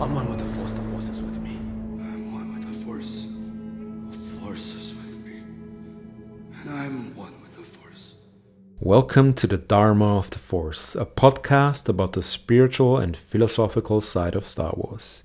I'm 0.00 0.12
one 0.12 0.28
with 0.28 0.40
the 0.40 0.46
Force, 0.56 0.72
the 0.72 0.82
Force 0.90 1.08
is 1.08 1.20
with 1.20 1.38
me. 1.38 1.52
I'm 1.52 2.32
one 2.32 2.52
with 2.52 2.66
the 2.66 2.84
Force. 2.84 3.28
The 4.10 4.40
Force 4.40 4.74
is 4.74 4.94
with 4.96 5.24
me. 5.24 5.36
And 6.60 6.70
I'm 6.70 7.14
one 7.14 7.32
with 7.40 7.56
the 7.56 7.62
Force. 7.62 8.16
Welcome 8.80 9.34
to 9.34 9.46
the 9.46 9.56
Dharma 9.56 10.16
of 10.16 10.30
the 10.30 10.40
Force, 10.40 10.96
a 10.96 11.06
podcast 11.06 11.88
about 11.88 12.14
the 12.14 12.24
spiritual 12.24 12.98
and 12.98 13.16
philosophical 13.16 14.00
side 14.00 14.34
of 14.34 14.46
Star 14.46 14.74
Wars. 14.76 15.22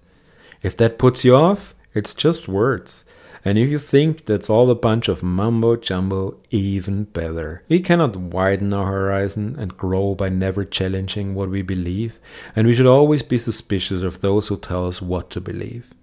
If 0.62 0.78
that 0.78 1.00
puts 1.00 1.26
you 1.26 1.36
off, 1.36 1.74
it's 1.94 2.14
just 2.14 2.48
words. 2.48 3.06
And 3.46 3.58
if 3.58 3.70
you 3.70 3.80
think 3.80 4.26
that's 4.26 4.50
all 4.50 4.70
a 4.70 4.76
bunch 4.76 5.08
of 5.08 5.24
mumbo 5.24 5.78
jumbo, 5.78 6.38
even 6.52 7.06
better. 7.06 7.64
We 7.70 7.80
cannot 7.80 8.16
widen 8.16 8.74
our 8.74 8.92
horizon 8.92 9.56
and 9.58 9.78
grow 9.78 10.14
by 10.14 10.30
never 10.30 10.66
challenging 10.66 11.36
what 11.36 11.50
we 11.50 11.62
believe, 11.62 12.20
and 12.56 12.68
we 12.68 12.74
should 12.74 12.86
always 12.86 13.22
be 13.22 13.38
suspicious 13.38 14.04
of 14.04 14.20
those 14.20 14.48
who 14.48 14.58
tell 14.58 14.88
us 14.88 15.02
what 15.02 15.30
to 15.32 15.42
believe. 15.42 15.94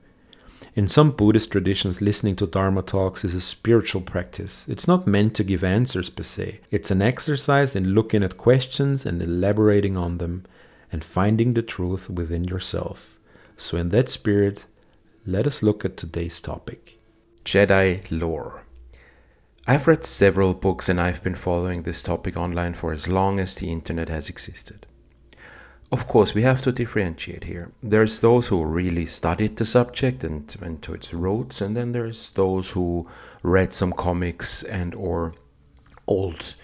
In 0.74 0.88
some 0.88 1.10
Buddhist 1.10 1.52
traditions, 1.52 2.02
listening 2.02 2.36
to 2.36 2.46
Dharma 2.46 2.82
talks 2.82 3.24
is 3.24 3.34
a 3.34 3.40
spiritual 3.40 4.02
practice. 4.02 4.66
It's 4.68 4.88
not 4.88 5.06
meant 5.06 5.34
to 5.36 5.44
give 5.44 5.64
answers 5.64 6.10
per 6.10 6.22
se, 6.22 6.60
it's 6.70 6.90
an 6.90 7.02
exercise 7.02 7.76
in 7.76 7.94
looking 7.94 8.22
at 8.22 8.38
questions 8.38 9.04
and 9.04 9.22
elaborating 9.22 9.96
on 9.96 10.18
them 10.18 10.44
and 10.90 11.04
finding 11.04 11.54
the 11.54 11.62
truth 11.62 12.08
within 12.08 12.44
yourself. 12.44 13.18
So, 13.56 13.76
in 13.76 13.90
that 13.90 14.08
spirit, 14.08 14.66
let 15.28 15.44
us 15.44 15.60
look 15.60 15.84
at 15.84 15.96
today's 15.96 16.40
topic. 16.40 17.00
Jedi 17.44 18.00
lore. 18.12 18.62
I've 19.66 19.88
read 19.88 20.04
several 20.04 20.54
books 20.54 20.88
and 20.88 21.00
I've 21.00 21.20
been 21.20 21.34
following 21.34 21.82
this 21.82 22.00
topic 22.00 22.36
online 22.36 22.74
for 22.74 22.92
as 22.92 23.08
long 23.08 23.40
as 23.40 23.56
the 23.56 23.72
internet 23.72 24.08
has 24.08 24.28
existed. 24.28 24.86
Of 25.90 26.06
course, 26.06 26.32
we 26.32 26.42
have 26.42 26.62
to 26.62 26.70
differentiate 26.70 27.42
here. 27.42 27.72
There's 27.82 28.20
those 28.20 28.46
who 28.46 28.64
really 28.64 29.06
studied 29.06 29.56
the 29.56 29.64
subject 29.64 30.22
and 30.22 30.54
went 30.60 30.82
to 30.82 30.94
its 30.94 31.12
roots, 31.12 31.60
and 31.60 31.76
then 31.76 31.90
there's 31.90 32.30
those 32.30 32.70
who 32.70 33.08
read 33.42 33.72
some 33.72 33.92
comics 33.92 34.62
and 34.62 34.94
or 34.94 35.34
old 36.06 36.54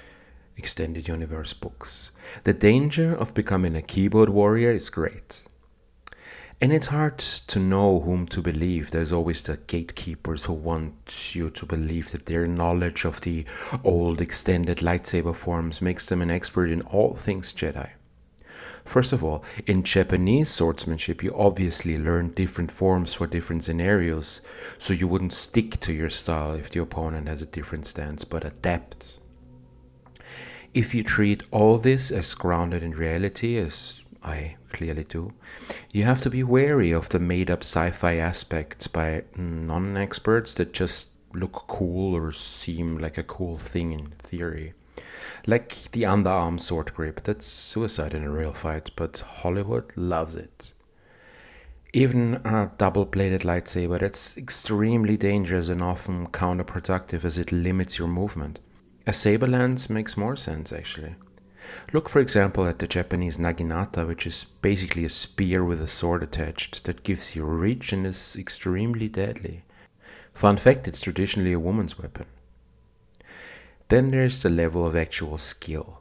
extended 0.57 1.09
universe 1.09 1.53
books. 1.53 2.13
The 2.45 2.55
danger 2.55 3.13
of 3.13 3.35
becoming 3.35 3.75
a 3.75 3.83
keyboard 3.83 4.29
warrior 4.29 4.71
is 4.71 4.89
great. 4.89 5.43
And 6.63 6.73
it's 6.73 6.87
hard 6.87 7.19
to 7.19 7.59
know 7.59 7.99
whom 7.99 8.29
to 8.29 8.41
believe. 8.41 8.93
There's 8.93 9.11
always 9.11 9.43
the 9.43 9.57
gatekeepers 9.57 10.45
who 10.45 10.53
want 10.53 11.35
you 11.35 11.51
to 11.51 11.67
believe 11.67 12.13
that 12.13 12.27
their 12.27 12.47
knowledge 12.47 13.05
of 13.05 13.21
the 13.23 13.45
old 13.83 14.21
extended 14.21 14.79
lightsaber 14.79 15.35
forms 15.35 15.83
makes 15.83 16.07
them 16.07 16.23
an 16.23 16.31
expert 16.31 16.71
in 16.71 16.83
all 16.83 17.15
things 17.15 17.53
Jedi. 17.53 17.91
First 18.85 19.13
of 19.13 19.25
all, 19.25 19.45
in 19.67 19.83
Japanese 19.83 20.51
swordsmanship, 20.51 21.21
you 21.25 21.35
obviously 21.35 21.99
learn 21.99 22.29
different 22.29 22.71
forms 22.71 23.13
for 23.13 23.27
different 23.27 23.65
scenarios, 23.65 24.41
so 24.79 24.95
you 24.95 25.09
wouldn't 25.09 25.33
stick 25.33 25.81
to 25.81 25.93
your 25.93 26.11
style 26.11 26.55
if 26.55 26.71
the 26.71 26.81
opponent 26.81 27.27
has 27.27 27.43
a 27.43 27.47
different 27.47 27.87
stance, 27.87 28.25
but 28.25 28.45
adapt. 28.45 29.19
If 30.75 30.95
you 30.95 31.03
treat 31.03 31.43
all 31.51 31.79
this 31.79 32.13
as 32.13 32.33
grounded 32.37 32.85
in 32.85 32.93
reality, 32.93 33.59
as 33.59 34.02
I 34.25 34.57
clearly 34.71 35.05
do, 35.05 35.33
you 35.91 36.05
have 36.05 36.21
to 36.23 36.31
be 36.31 36.43
wary 36.43 36.93
of 36.93 37.09
the 37.09 37.19
made 37.19 37.51
up 37.51 37.61
sci 37.61 37.91
fi 37.91 38.17
aspects 38.17 38.87
by 38.87 39.25
non 39.37 39.97
experts 39.97 40.55
that 40.55 40.73
just 40.73 41.09
look 41.35 41.53
cool 41.67 42.15
or 42.15 42.33
seem 42.33 42.99
like 42.99 43.19
a 43.19 43.23
cool 43.23 43.59
thing 43.59 43.93
in 43.93 44.11
theory. 44.19 44.75
Like 45.47 45.91
the 45.93 46.03
underarm 46.03 46.61
sword 46.61 46.95
grip, 46.95 47.23
that's 47.25 47.47
suicide 47.47 48.15
in 48.15 48.23
a 48.23 48.31
real 48.31 48.53
fight, 48.53 48.91
but 48.95 49.19
Hollywood 49.19 49.93
loves 49.97 50.37
it. 50.37 50.73
Even 51.93 52.35
a 52.45 52.71
double 52.79 53.05
bladed 53.05 53.43
lightsaber, 53.43 54.01
that's 54.01 54.39
extremely 54.39 55.17
dangerous 55.17 55.69
and 55.69 55.83
often 55.83 56.29
counterproductive 56.29 57.25
as 57.25 57.39
it 57.39 57.53
limits 57.53 57.99
your 57.99 58.09
movement. 58.09 58.61
A 59.07 59.13
saber 59.13 59.47
lance 59.49 59.91
makes 59.91 60.17
more 60.17 60.37
sense 60.37 60.73
actually. 60.73 61.17
Look, 61.93 62.09
for 62.09 62.21
example, 62.21 62.67
at 62.67 62.79
the 62.79 62.87
Japanese 62.87 63.39
naginata, 63.39 64.07
which 64.07 64.27
is 64.27 64.47
basically 64.63 65.05
a 65.05 65.11
spear 65.11 65.65
with 65.65 65.81
a 65.81 65.89
sword 65.89 66.23
attached 66.23 66.85
that 66.85 67.03
gives 67.03 67.37
you 67.37 67.45
reach 67.45 67.93
and 67.93 68.07
is 68.07 68.37
extremely 68.37 69.09
deadly. 69.09 69.65
Fun 70.33 70.57
fact 70.57 70.89
it's 70.89 71.01
traditionally 71.01 71.53
a 71.53 71.61
woman's 71.61 71.99
weapon. 71.99 72.27
Then 73.89 74.11
there's 74.11 74.43
the 74.43 74.49
level 74.49 74.87
of 74.87 74.97
actual 74.97 75.37
skill. 75.39 75.99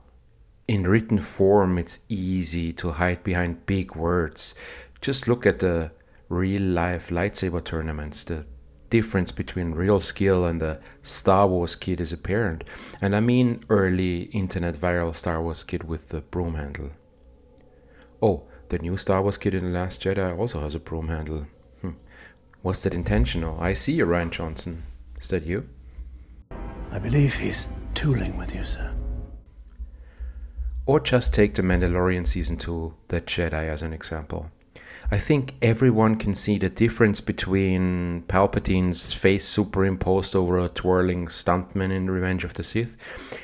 In 0.67 0.87
written 0.87 1.19
form, 1.19 1.77
it's 1.77 1.99
easy 2.07 2.71
to 2.73 2.93
hide 2.93 3.23
behind 3.23 3.65
big 3.65 3.95
words. 3.95 4.55
Just 5.01 5.27
look 5.27 5.45
at 5.45 5.59
the 5.59 5.91
real 6.29 6.61
life 6.61 7.09
lightsaber 7.09 7.63
tournaments, 7.63 8.23
the 8.23 8.45
difference 8.91 9.31
between 9.31 9.71
real 9.71 9.99
skill 9.99 10.45
and 10.45 10.61
the 10.61 10.79
Star 11.01 11.47
Wars 11.47 11.75
kid 11.75 11.99
is 11.99 12.13
apparent. 12.13 12.63
And 13.01 13.15
I 13.15 13.21
mean 13.21 13.63
early 13.69 14.23
internet 14.25 14.75
viral 14.75 15.15
Star 15.15 15.41
Wars 15.41 15.63
kid 15.63 15.85
with 15.85 16.09
the 16.09 16.21
broom 16.21 16.53
handle. 16.53 16.91
Oh, 18.21 18.43
the 18.69 18.77
new 18.77 18.97
Star 18.97 19.23
Wars 19.23 19.39
kid 19.39 19.55
in 19.55 19.63
The 19.63 19.79
Last 19.79 20.01
Jedi 20.03 20.37
also 20.37 20.61
has 20.61 20.75
a 20.75 20.79
broom 20.79 21.07
handle. 21.07 21.47
Hm. 21.81 21.97
Was 22.61 22.83
that 22.83 22.93
intentional? 22.93 23.57
Oh, 23.59 23.63
I 23.63 23.73
see 23.73 23.93
you, 23.93 24.05
Rian 24.05 24.29
Johnson. 24.29 24.83
Is 25.19 25.29
that 25.29 25.45
you? 25.45 25.67
I 26.91 26.99
believe 26.99 27.33
he's 27.33 27.69
tooling 27.95 28.37
with 28.37 28.53
you, 28.53 28.63
sir. 28.65 28.93
Or 30.85 30.99
just 30.99 31.33
take 31.33 31.53
The 31.53 31.61
Mandalorian 31.61 32.27
Season 32.27 32.57
2, 32.57 32.93
The 33.07 33.21
Jedi, 33.21 33.69
as 33.69 33.81
an 33.81 33.93
example. 33.93 34.51
I 35.13 35.17
think 35.17 35.55
everyone 35.61 36.15
can 36.15 36.33
see 36.33 36.57
the 36.57 36.69
difference 36.69 37.19
between 37.19 38.23
Palpatine's 38.29 39.11
face 39.11 39.45
superimposed 39.45 40.37
over 40.37 40.57
a 40.57 40.69
twirling 40.69 41.27
stuntman 41.27 41.91
in 41.91 42.09
Revenge 42.09 42.45
of 42.45 42.53
the 42.53 42.63
Sith 42.63 42.95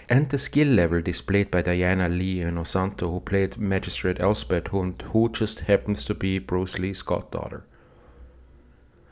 and 0.08 0.30
the 0.30 0.38
skill 0.38 0.70
level 0.70 1.02
displayed 1.02 1.52
by 1.52 1.62
Diana 1.62 2.08
Lee 2.08 2.40
and 2.40 2.58
Inosanto, 2.58 3.12
who 3.12 3.20
played 3.20 3.58
Magistrate 3.58 4.22
Elsbeth, 4.22 4.68
who, 4.68 4.96
who 5.12 5.28
just 5.28 5.60
happens 5.60 6.06
to 6.06 6.14
be 6.14 6.40
Bruce 6.40 6.80
Lee's 6.80 7.02
goddaughter. 7.02 7.66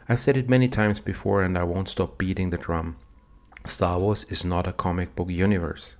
I've 0.07 0.21
said 0.21 0.37
it 0.37 0.49
many 0.49 0.69
times 0.69 1.01
before 1.01 1.43
and 1.43 1.57
I 1.57 1.63
won't 1.63 1.89
stop 1.89 2.17
beating 2.17 2.51
the 2.51 2.57
drum. 2.57 2.95
Star 3.65 3.99
Wars 3.99 4.23
is 4.29 4.45
not 4.45 4.65
a 4.65 4.71
comic 4.71 5.13
book 5.13 5.29
universe 5.29 5.97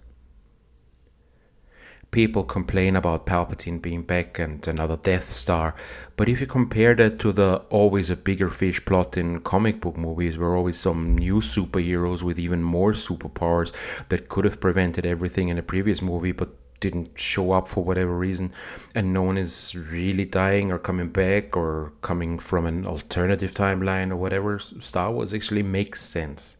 people 2.16 2.46
complain 2.46 2.96
about 2.96 3.26
Palpatine 3.26 3.82
being 3.82 4.02
back 4.02 4.40
and 4.40 4.66
another 4.70 4.96
Death 4.96 5.34
Star, 5.34 5.76
but 6.16 6.30
if 6.30 6.40
you 6.40 6.48
compare 6.48 6.96
that 6.96 7.20
to 7.20 7.34
the 7.34 7.58
always 7.70 8.10
a 8.10 8.16
bigger 8.16 8.50
fish 8.50 8.84
plot 8.86 9.18
in 9.18 9.42
comic 9.42 9.82
book 9.82 9.98
movies, 9.98 10.38
where 10.38 10.56
always 10.56 10.78
some 10.78 11.18
new 11.18 11.42
superheroes 11.42 12.24
with 12.24 12.40
even 12.40 12.64
more 12.64 12.94
superpowers 12.94 13.74
that 14.08 14.30
could 14.30 14.46
have 14.46 14.62
prevented 14.62 15.06
everything 15.06 15.50
in 15.50 15.58
a 15.58 15.62
previous 15.62 16.02
movie 16.02 16.32
but 16.32 16.56
didn't 16.80 17.20
show 17.20 17.52
up 17.52 17.68
for 17.68 17.84
whatever 17.84 18.18
reason, 18.18 18.54
and 18.96 19.12
no 19.12 19.24
one 19.24 19.38
is 19.38 19.76
really 19.76 20.24
dying 20.24 20.72
or 20.72 20.80
coming 20.80 21.10
back 21.10 21.58
or 21.58 21.92
coming 22.02 22.40
from 22.40 22.66
an 22.66 22.86
alternative 22.86 23.54
timeline 23.54 24.10
or 24.10 24.16
whatever, 24.16 24.58
Star 24.58 25.12
Wars 25.12 25.34
actually 25.34 25.64
makes 25.64 26.02
sense. 26.02 26.56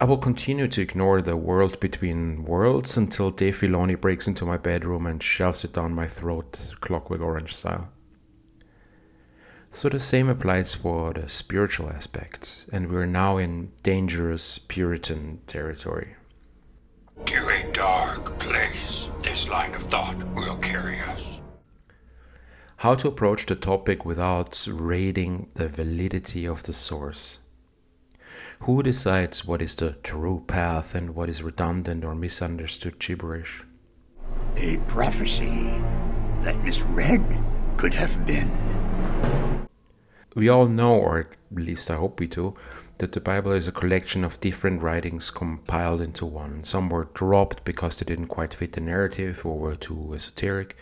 I 0.00 0.04
will 0.04 0.18
continue 0.18 0.68
to 0.68 0.80
ignore 0.80 1.20
the 1.20 1.36
world 1.36 1.80
between 1.80 2.44
worlds 2.44 2.96
until 2.96 3.32
Dave 3.32 3.56
Filoni 3.56 4.00
breaks 4.00 4.28
into 4.28 4.46
my 4.46 4.56
bedroom 4.56 5.06
and 5.06 5.20
shoves 5.20 5.64
it 5.64 5.72
down 5.72 5.92
my 5.92 6.06
throat, 6.06 6.56
Clockwork 6.80 7.20
Orange 7.20 7.56
style. 7.56 7.88
So 9.72 9.88
the 9.88 9.98
same 9.98 10.28
applies 10.28 10.72
for 10.72 11.12
the 11.14 11.28
spiritual 11.28 11.90
aspects, 11.90 12.66
and 12.72 12.88
we're 12.88 13.06
now 13.06 13.38
in 13.38 13.72
dangerous 13.82 14.60
Puritan 14.60 15.40
territory. 15.48 16.14
To 17.26 17.48
a 17.48 17.64
dark 17.72 18.38
place, 18.38 19.08
this 19.22 19.48
line 19.48 19.74
of 19.74 19.82
thought 19.90 20.22
will 20.32 20.58
carry 20.58 21.00
us. 21.00 21.24
How 22.76 22.94
to 22.94 23.08
approach 23.08 23.46
the 23.46 23.56
topic 23.56 24.04
without 24.04 24.64
raiding 24.70 25.50
the 25.54 25.68
validity 25.68 26.46
of 26.46 26.62
the 26.62 26.72
source. 26.72 27.40
Who 28.62 28.82
decides 28.82 29.46
what 29.46 29.62
is 29.62 29.76
the 29.76 29.92
true 30.02 30.44
path 30.46 30.94
and 30.94 31.14
what 31.14 31.28
is 31.28 31.42
redundant 31.42 32.04
or 32.04 32.14
misunderstood 32.14 32.98
gibberish? 32.98 33.64
A 34.56 34.78
prophecy 34.88 35.72
that 36.42 36.62
misread 36.64 37.22
could 37.76 37.94
have 37.94 38.26
been. 38.26 38.50
We 40.34 40.48
all 40.48 40.66
know, 40.66 40.94
or 40.94 41.20
at 41.20 41.28
least 41.50 41.90
I 41.90 41.96
hope 41.96 42.20
we 42.20 42.26
do, 42.26 42.54
that 42.98 43.12
the 43.12 43.20
Bible 43.20 43.52
is 43.52 43.68
a 43.68 43.72
collection 43.72 44.24
of 44.24 44.40
different 44.40 44.82
writings 44.82 45.30
compiled 45.30 46.00
into 46.00 46.26
one. 46.26 46.64
Some 46.64 46.90
were 46.90 47.08
dropped 47.14 47.64
because 47.64 47.96
they 47.96 48.04
didn't 48.04 48.26
quite 48.26 48.52
fit 48.54 48.72
the 48.72 48.80
narrative 48.80 49.46
or 49.46 49.58
were 49.58 49.76
too 49.76 50.12
esoteric. 50.14 50.76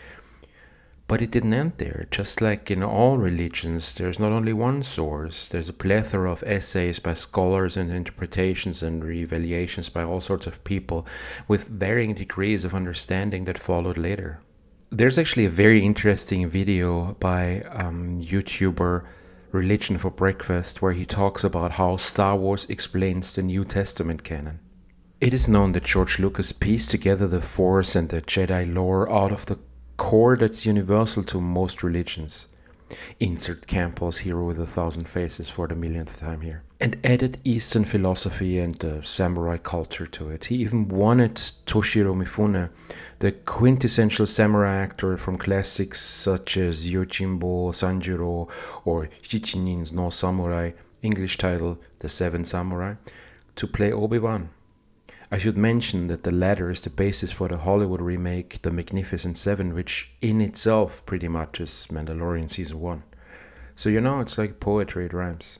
But 1.07 1.21
it 1.21 1.31
didn't 1.31 1.53
end 1.53 1.73
there. 1.77 2.05
Just 2.11 2.41
like 2.41 2.69
in 2.69 2.83
all 2.83 3.17
religions, 3.17 3.95
there's 3.95 4.19
not 4.19 4.33
only 4.33 4.51
one 4.53 4.83
source, 4.83 5.47
there's 5.47 5.69
a 5.69 5.73
plethora 5.73 6.29
of 6.31 6.43
essays 6.45 6.99
by 6.99 7.13
scholars 7.13 7.77
and 7.77 7.89
interpretations 7.91 8.83
and 8.83 9.01
reevaluations 9.01 9.91
by 9.91 10.03
all 10.03 10.19
sorts 10.19 10.47
of 10.47 10.63
people 10.65 11.07
with 11.47 11.69
varying 11.69 12.13
degrees 12.13 12.65
of 12.65 12.75
understanding 12.75 13.45
that 13.45 13.57
followed 13.57 13.97
later. 13.97 14.41
there's 14.91 15.17
actually 15.17 15.45
a 15.45 15.49
very 15.49 15.83
interesting 15.83 16.49
video 16.49 17.15
by 17.19 17.61
um, 17.71 18.21
YouTuber 18.21 19.03
Religion 19.51 19.97
for 19.97 20.09
Breakfast 20.11 20.81
where 20.81 20.93
he 20.93 21.05
talks 21.05 21.43
about 21.43 21.73
how 21.73 21.97
Star 21.97 22.35
Wars 22.37 22.65
explains 22.69 23.35
the 23.35 23.41
New 23.41 23.65
Testament 23.65 24.23
canon. 24.23 24.59
It 25.19 25.33
is 25.33 25.49
known 25.49 25.71
that 25.73 25.83
George 25.83 26.19
Lucas 26.19 26.51
pieced 26.51 26.91
together 26.91 27.27
the 27.27 27.41
Force 27.41 27.95
and 27.95 28.09
the 28.09 28.21
Jedi 28.21 28.71
lore 28.73 29.11
out 29.11 29.31
of 29.31 29.45
the 29.47 29.57
core 29.97 30.37
that's 30.37 30.65
universal 30.65 31.23
to 31.23 31.41
most 31.41 31.83
religions. 31.83 32.47
Insert 33.19 33.67
Campbell's 33.67 34.19
Hero 34.19 34.45
with 34.45 34.59
a 34.59 34.65
Thousand 34.65 35.07
Faces 35.09 35.49
for 35.49 35.67
the 35.67 35.75
millionth 35.75 36.19
time 36.19 36.39
here. 36.39 36.63
And 36.79 36.95
added 37.03 37.41
Eastern 37.43 37.83
philosophy 37.83 38.59
and 38.59 38.75
the 38.75 39.03
samurai 39.03 39.57
culture 39.57 40.05
to 40.05 40.29
it. 40.29 40.45
He 40.45 40.55
even 40.57 40.87
wanted 40.87 41.35
Toshiro 41.65 42.15
Mifune, 42.15 42.69
the 43.19 43.31
quintessential 43.31 44.25
samurai 44.25 44.75
actor 44.75 45.17
from 45.17 45.37
classics 45.37 45.99
such 45.99 46.55
as 46.55 46.89
Yojimbo, 46.89 47.73
Sanjuro, 47.73 48.49
or 48.85 49.09
Shichinin's 49.21 49.91
no 49.91 50.09
Samurai, 50.09 50.71
English 51.01 51.37
title 51.37 51.79
The 51.99 52.07
Seven 52.07 52.45
Samurai, 52.45 52.93
to 53.55 53.67
play 53.67 53.91
Obi 53.91 54.19
Wan. 54.19 54.49
I 55.29 55.37
should 55.37 55.57
mention 55.57 56.07
that 56.07 56.23
the 56.23 56.31
latter 56.31 56.71
is 56.71 56.81
the 56.81 56.89
basis 56.89 57.33
for 57.33 57.49
the 57.49 57.57
Hollywood 57.57 58.01
remake 58.01 58.61
The 58.61 58.71
Magnificent 58.71 59.37
Seven, 59.37 59.73
which 59.73 60.11
in 60.21 60.39
itself 60.39 61.05
pretty 61.05 61.27
much 61.27 61.59
is 61.59 61.87
Mandalorian 61.91 62.49
Season 62.49 62.79
1. 62.79 63.03
So 63.75 63.89
you 63.89 63.99
know, 63.99 64.21
it's 64.21 64.37
like 64.37 64.61
poetry, 64.61 65.05
it 65.05 65.13
rhymes. 65.13 65.59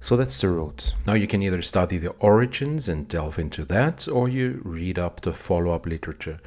So 0.00 0.16
that's 0.16 0.40
the 0.40 0.48
route. 0.48 0.94
Now 1.06 1.12
you 1.12 1.28
can 1.28 1.42
either 1.42 1.62
study 1.62 1.98
the 1.98 2.10
origins 2.18 2.88
and 2.88 3.06
delve 3.06 3.38
into 3.38 3.64
that, 3.66 4.08
or 4.08 4.28
you 4.28 4.60
read 4.64 4.98
up 4.98 5.20
the 5.20 5.32
follow 5.32 5.72
up 5.72 5.86
literature. 5.86 6.40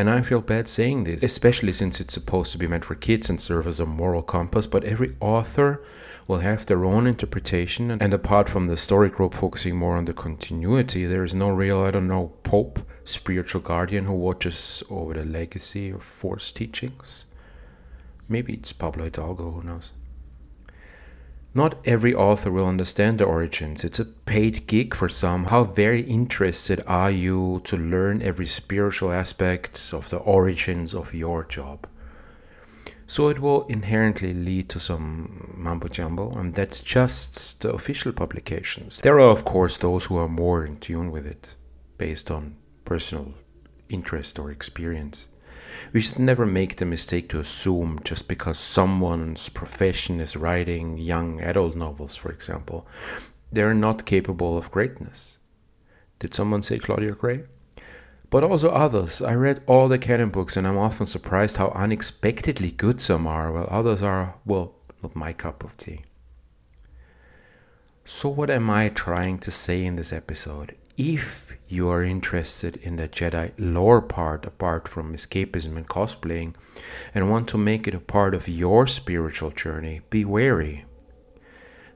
And 0.00 0.08
I 0.08 0.22
feel 0.22 0.40
bad 0.40 0.66
saying 0.66 1.04
this, 1.04 1.22
especially 1.22 1.74
since 1.74 2.00
it's 2.00 2.14
supposed 2.14 2.52
to 2.52 2.58
be 2.58 2.66
meant 2.66 2.86
for 2.86 2.94
kids 2.94 3.28
and 3.28 3.38
serve 3.38 3.66
as 3.66 3.80
a 3.80 3.84
moral 3.84 4.22
compass, 4.22 4.66
but 4.66 4.82
every 4.82 5.14
author 5.20 5.82
will 6.26 6.38
have 6.38 6.64
their 6.64 6.86
own 6.86 7.06
interpretation. 7.06 7.90
And 7.90 8.14
apart 8.14 8.48
from 8.48 8.66
the 8.66 8.78
story 8.78 9.10
group 9.10 9.34
focusing 9.34 9.76
more 9.76 9.98
on 9.98 10.06
the 10.06 10.14
continuity, 10.14 11.04
there 11.04 11.22
is 11.22 11.34
no 11.34 11.50
real, 11.50 11.82
I 11.82 11.90
don't 11.90 12.08
know, 12.08 12.32
Pope, 12.44 12.80
spiritual 13.04 13.60
guardian 13.60 14.06
who 14.06 14.14
watches 14.14 14.82
over 14.88 15.12
the 15.12 15.26
legacy 15.26 15.90
of 15.90 16.02
Force 16.02 16.50
teachings. 16.50 17.26
Maybe 18.26 18.54
it's 18.54 18.72
Pablo 18.72 19.04
Hidalgo, 19.04 19.50
who 19.50 19.62
knows. 19.62 19.92
Not 21.52 21.84
every 21.84 22.14
author 22.14 22.52
will 22.52 22.66
understand 22.66 23.18
the 23.18 23.24
origins. 23.24 23.82
It's 23.82 23.98
a 23.98 24.04
paid 24.04 24.68
gig 24.68 24.94
for 24.94 25.08
some. 25.08 25.46
How 25.46 25.64
very 25.64 26.02
interested 26.02 26.80
are 26.86 27.10
you 27.10 27.60
to 27.64 27.76
learn 27.76 28.22
every 28.22 28.46
spiritual 28.46 29.10
aspect 29.10 29.92
of 29.92 30.08
the 30.10 30.18
origins 30.18 30.94
of 30.94 31.12
your 31.12 31.44
job? 31.44 31.88
So 33.08 33.28
it 33.28 33.40
will 33.40 33.66
inherently 33.66 34.32
lead 34.32 34.68
to 34.68 34.78
some 34.78 35.52
mumbo 35.56 35.88
jumbo, 35.88 36.30
and 36.38 36.54
that's 36.54 36.80
just 36.80 37.60
the 37.60 37.72
official 37.72 38.12
publications. 38.12 39.00
There 39.02 39.18
are, 39.18 39.30
of 39.30 39.44
course, 39.44 39.76
those 39.76 40.04
who 40.04 40.18
are 40.18 40.28
more 40.28 40.64
in 40.64 40.76
tune 40.76 41.10
with 41.10 41.26
it, 41.26 41.56
based 41.98 42.30
on 42.30 42.54
personal 42.84 43.34
interest 43.88 44.38
or 44.38 44.52
experience. 44.52 45.26
We 45.92 46.00
should 46.00 46.18
never 46.18 46.46
make 46.46 46.76
the 46.76 46.84
mistake 46.84 47.28
to 47.30 47.40
assume 47.40 48.00
just 48.04 48.28
because 48.28 48.58
someone's 48.58 49.48
profession 49.48 50.20
is 50.20 50.36
writing 50.36 50.98
young 50.98 51.40
adult 51.40 51.76
novels, 51.76 52.16
for 52.16 52.30
example, 52.30 52.86
they're 53.52 53.74
not 53.74 54.06
capable 54.06 54.56
of 54.56 54.70
greatness. 54.70 55.38
Did 56.18 56.34
someone 56.34 56.62
say 56.62 56.78
Claudia 56.78 57.12
Gray? 57.12 57.44
but 58.30 58.44
also 58.44 58.70
others. 58.70 59.20
I 59.20 59.34
read 59.34 59.62
all 59.66 59.88
the 59.88 59.98
canon 59.98 60.30
books 60.30 60.56
and 60.56 60.66
I'm 60.66 60.78
often 60.78 61.06
surprised 61.06 61.56
how 61.56 61.70
unexpectedly 61.70 62.70
good 62.70 63.00
some 63.00 63.26
are, 63.26 63.52
while 63.52 63.66
others 63.68 64.02
are, 64.02 64.36
well, 64.46 64.76
not 65.02 65.16
my 65.16 65.32
cup 65.32 65.64
of 65.64 65.76
tea. 65.76 66.04
So, 68.04 68.28
what 68.28 68.50
am 68.50 68.70
I 68.70 68.88
trying 68.88 69.38
to 69.40 69.50
say 69.50 69.84
in 69.84 69.96
this 69.96 70.12
episode? 70.12 70.76
If 70.96 71.56
you 71.68 71.88
are 71.88 72.02
interested 72.02 72.76
in 72.76 72.96
the 72.96 73.08
Jedi 73.08 73.52
lore 73.58 74.02
part 74.02 74.44
apart 74.44 74.88
from 74.88 75.14
escapism 75.14 75.76
and 75.76 75.88
cosplaying 75.88 76.54
and 77.14 77.30
want 77.30 77.48
to 77.48 77.58
make 77.58 77.88
it 77.88 77.94
a 77.94 78.00
part 78.00 78.34
of 78.34 78.48
your 78.48 78.86
spiritual 78.86 79.50
journey, 79.50 80.00
be 80.10 80.24
wary. 80.24 80.84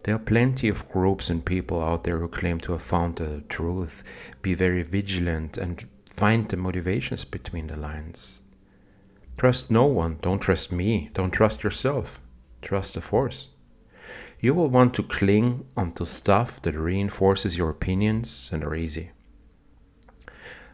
There 0.05 0.15
are 0.15 0.19
plenty 0.19 0.69
of 0.69 0.89
groups 0.89 1.31
and 1.31 1.45
people 1.45 1.83
out 1.83 2.05
there 2.05 2.19
who 2.19 2.29
claim 2.29 2.61
to 2.61 2.73
have 2.73 2.83
found 2.83 3.17
the 3.17 3.43
truth. 3.49 4.05
Be 4.43 4.55
very 4.55 4.83
vigilant 4.83 5.57
and 5.57 5.85
Find 6.15 6.49
the 6.49 6.57
motivations 6.57 7.25
between 7.25 7.67
the 7.67 7.77
lines. 7.77 8.43
Trust 9.37 9.69
no 9.69 9.87
one. 9.87 10.19
Don't 10.23 10.39
trust 10.39 10.71
me. 10.71 11.11
Don't 11.13 11.33
trust 11.33 11.65
yourself. 11.65 12.21
Trust 12.63 12.95
the 12.95 13.01
force. 13.01 13.49
You 14.45 14.53
will 14.53 14.69
want 14.69 14.93
to 14.97 15.03
cling 15.03 15.67
onto 15.75 16.05
stuff 16.05 16.61
that 16.61 16.75
reinforces 16.75 17.57
your 17.57 17.71
opinions 17.71 18.51
and 18.53 18.63
are 18.63 18.75
easy. 18.75 19.13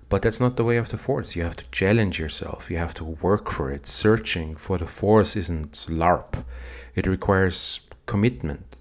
But 0.09 0.23
that's 0.23 0.41
not 0.41 0.57
the 0.57 0.65
way 0.65 0.77
of 0.77 0.89
the 0.89 0.99
force. 0.99 1.37
You 1.37 1.45
have 1.45 1.55
to 1.55 1.71
challenge 1.71 2.19
yourself. 2.19 2.69
You 2.69 2.79
have 2.79 2.95
to 2.95 3.05
work 3.05 3.49
for 3.49 3.71
it. 3.71 3.87
Searching 3.87 4.57
for 4.57 4.77
the 4.77 4.89
force 4.89 5.37
isn't 5.37 5.87
LARP. 5.89 6.45
It 6.97 7.07
requires 7.07 7.83
commitment. 8.07 8.77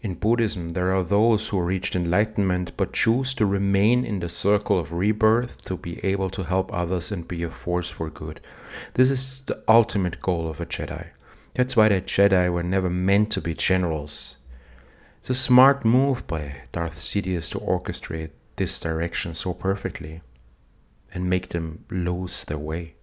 In 0.00 0.14
Buddhism, 0.14 0.72
there 0.72 0.94
are 0.94 1.02
those 1.02 1.48
who 1.48 1.58
reached 1.58 1.96
enlightenment 1.96 2.76
but 2.76 2.92
choose 2.92 3.34
to 3.34 3.46
remain 3.46 4.04
in 4.04 4.20
the 4.20 4.28
circle 4.28 4.78
of 4.78 4.92
rebirth 4.92 5.60
to 5.62 5.76
be 5.76 5.98
able 6.04 6.30
to 6.30 6.44
help 6.44 6.72
others 6.72 7.10
and 7.10 7.26
be 7.26 7.42
a 7.42 7.50
force 7.50 7.90
for 7.90 8.10
good. 8.10 8.40
This 8.94 9.10
is 9.10 9.40
the 9.40 9.60
ultimate 9.66 10.22
goal 10.22 10.48
of 10.48 10.60
a 10.60 10.66
Jedi. 10.66 11.08
That's 11.54 11.76
why 11.76 11.88
the 11.88 12.00
Jedi 12.00 12.50
were 12.50 12.62
never 12.62 12.88
meant 12.88 13.30
to 13.32 13.40
be 13.40 13.54
generals. 13.54 14.38
It's 15.20 15.30
a 15.30 15.34
smart 15.34 15.84
move 15.84 16.26
by 16.26 16.62
Darth 16.72 16.98
Sidious 16.98 17.50
to 17.50 17.58
orchestrate 17.60 18.30
this 18.56 18.80
direction 18.80 19.34
so 19.34 19.52
perfectly 19.52 20.22
and 21.12 21.28
make 21.28 21.50
them 21.50 21.84
lose 21.90 22.44
their 22.44 22.58
way. 22.58 22.94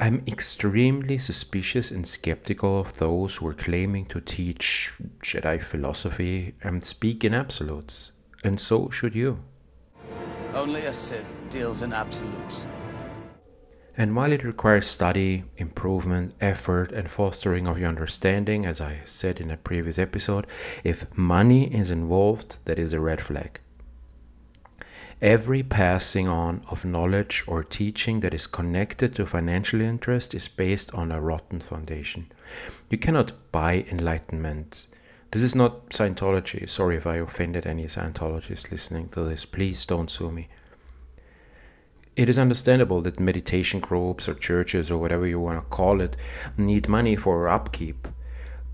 I'm 0.00 0.24
extremely 0.26 1.18
suspicious 1.18 1.90
and 1.90 2.06
skeptical 2.06 2.80
of 2.80 2.96
those 2.96 3.36
who 3.36 3.46
are 3.48 3.54
claiming 3.54 4.06
to 4.06 4.20
teach 4.20 4.94
Jedi 5.22 5.62
philosophy 5.62 6.54
and 6.62 6.82
speak 6.82 7.24
in 7.24 7.34
absolutes, 7.34 8.12
and 8.42 8.58
so 8.58 8.90
should 8.90 9.14
you. 9.14 9.38
Only 10.54 10.86
a 10.86 10.92
Sith 10.92 11.30
deals 11.50 11.82
in 11.82 11.92
absolutes. 11.92 12.66
And 13.94 14.16
while 14.16 14.32
it 14.32 14.42
requires 14.42 14.86
study, 14.86 15.44
improvement, 15.58 16.34
effort, 16.40 16.92
and 16.92 17.10
fostering 17.10 17.66
of 17.66 17.78
your 17.78 17.88
understanding, 17.88 18.64
as 18.64 18.80
I 18.80 19.00
said 19.04 19.38
in 19.38 19.50
a 19.50 19.58
previous 19.58 19.98
episode, 19.98 20.46
if 20.82 21.16
money 21.16 21.72
is 21.74 21.90
involved, 21.90 22.64
that 22.64 22.78
is 22.78 22.94
a 22.94 23.00
red 23.00 23.20
flag. 23.20 23.60
Every 25.20 25.62
passing 25.62 26.26
on 26.26 26.64
of 26.68 26.84
knowledge 26.84 27.44
or 27.46 27.62
teaching 27.62 28.20
that 28.20 28.34
is 28.34 28.46
connected 28.46 29.14
to 29.14 29.26
financial 29.26 29.80
interest 29.80 30.34
is 30.34 30.48
based 30.48 30.92
on 30.94 31.12
a 31.12 31.20
rotten 31.20 31.60
foundation. 31.60 32.32
You 32.88 32.98
cannot 32.98 33.52
buy 33.52 33.84
enlightenment. 33.90 34.88
This 35.30 35.42
is 35.42 35.54
not 35.54 35.90
Scientology. 35.90 36.68
Sorry 36.68 36.96
if 36.96 37.06
I 37.06 37.16
offended 37.18 37.66
any 37.66 37.84
Scientologists 37.84 38.70
listening 38.70 39.10
to 39.10 39.22
this. 39.24 39.44
Please 39.44 39.86
don't 39.86 40.10
sue 40.10 40.30
me. 40.30 40.48
It 42.14 42.28
is 42.28 42.38
understandable 42.38 43.00
that 43.02 43.18
meditation 43.18 43.80
groups 43.80 44.28
or 44.28 44.34
churches 44.34 44.90
or 44.90 44.98
whatever 44.98 45.26
you 45.26 45.40
want 45.40 45.60
to 45.60 45.66
call 45.68 46.02
it 46.02 46.14
need 46.58 46.86
money 46.86 47.16
for 47.16 47.48
upkeep. 47.48 48.06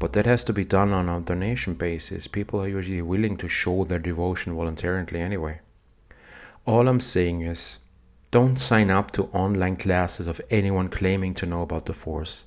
But 0.00 0.12
that 0.14 0.26
has 0.26 0.42
to 0.44 0.52
be 0.52 0.64
done 0.64 0.92
on 0.92 1.08
a 1.08 1.20
donation 1.20 1.74
basis. 1.74 2.26
People 2.26 2.60
are 2.60 2.68
usually 2.68 3.02
willing 3.02 3.36
to 3.36 3.48
show 3.48 3.84
their 3.84 4.00
devotion 4.00 4.56
voluntarily 4.56 5.20
anyway. 5.20 5.60
All 6.66 6.88
I'm 6.88 6.98
saying 6.98 7.42
is 7.42 7.78
don't 8.32 8.58
sign 8.58 8.90
up 8.90 9.12
to 9.12 9.30
online 9.32 9.76
classes 9.76 10.26
of 10.26 10.40
anyone 10.50 10.88
claiming 10.88 11.32
to 11.34 11.46
know 11.46 11.62
about 11.62 11.86
the 11.86 11.94
Force. 11.94 12.44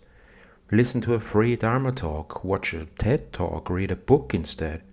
Listen 0.71 1.00
to 1.01 1.13
a 1.13 1.19
free 1.19 1.55
Dharma 1.55 1.93
talk, 1.93 2.43
watch 2.43 2.74
a 2.74 2.86
TED 2.98 3.31
talk, 3.33 3.69
read 3.69 3.91
a 3.91 3.95
book 3.95 4.33
instead. 4.33 4.83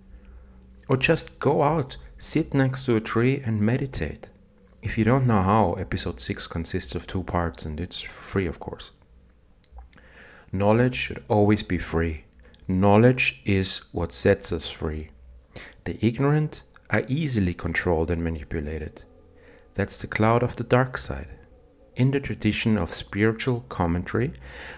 Or 0.87 0.95
just 0.95 1.39
go 1.39 1.61
out, 1.61 1.97
sit 2.17 2.53
next 2.53 2.85
to 2.85 2.95
a 2.95 3.01
tree 3.01 3.41
and 3.45 3.61
meditate. 3.61 4.29
If 4.81 4.97
you 4.97 5.03
don't 5.03 5.27
know 5.27 5.41
how, 5.41 5.73
episode 5.73 6.21
6 6.21 6.47
consists 6.47 6.95
of 6.95 7.05
two 7.05 7.23
parts 7.23 7.65
and 7.65 7.79
it's 7.79 8.01
free, 8.01 8.47
of 8.47 8.59
course. 8.59 8.91
Knowledge 10.53 10.95
should 10.95 11.23
always 11.27 11.63
be 11.63 11.77
free. 11.77 12.23
Knowledge 12.67 13.41
is 13.45 13.79
what 13.91 14.13
sets 14.13 14.53
us 14.53 14.69
free. 14.69 15.11
The 15.83 16.03
ignorant 16.05 16.63
are 16.89 17.03
easily 17.07 17.53
controlled 17.53 18.09
and 18.09 18.23
manipulated. 18.23 19.03
That's 19.75 19.97
the 19.97 20.07
cloud 20.07 20.43
of 20.43 20.55
the 20.55 20.63
dark 20.63 20.97
side. 20.97 21.27
In 21.95 22.11
the 22.11 22.19
tradition 22.21 22.77
of 22.77 22.93
spiritual 22.93 23.65
commentary, 23.67 24.31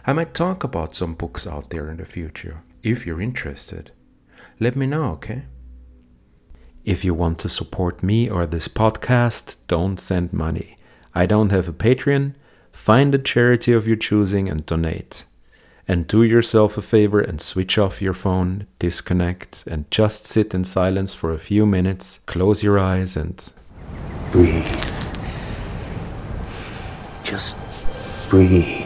I 0.06 0.14
might 0.14 0.34
talk 0.34 0.64
about 0.64 0.96
some 0.96 1.14
books 1.14 1.46
out 1.46 1.70
there 1.70 1.90
in 1.90 1.98
the 1.98 2.06
future. 2.06 2.64
If 2.82 3.06
you're 3.06 3.22
interested, 3.22 3.92
let 4.60 4.76
me 4.76 4.88
know, 4.88 5.12
okay? 5.14 5.44
If 6.84 7.06
you 7.06 7.14
want 7.14 7.40
to 7.40 7.50
support 7.50 8.02
me 8.02 8.30
or 8.30 8.46
this 8.46 8.68
podcast, 8.68 9.58
don't 9.68 10.00
send 10.00 10.34
money. 10.34 10.78
I 11.14 11.26
don't 11.26 11.52
have 11.52 11.68
a 11.68 11.74
Patreon. 11.74 12.34
Find 12.72 13.14
a 13.14 13.20
charity 13.20 13.72
of 13.74 13.88
your 13.88 13.98
choosing 13.98 14.50
and 14.50 14.66
donate. 14.66 15.26
And 15.88 16.08
do 16.08 16.24
yourself 16.24 16.78
a 16.78 16.82
favor 16.82 17.20
and 17.20 17.42
switch 17.42 17.78
off 17.78 18.02
your 18.02 18.14
phone, 18.14 18.66
disconnect, 18.80 19.66
and 19.68 19.90
just 19.92 20.26
sit 20.26 20.54
in 20.54 20.64
silence 20.64 21.14
for 21.14 21.32
a 21.32 21.40
few 21.40 21.66
minutes. 21.66 22.20
Close 22.26 22.64
your 22.64 22.80
eyes 22.80 23.16
and 23.16 23.52
Breathe. 24.32 24.66
Just 27.24 27.58
breathe. 28.30 28.81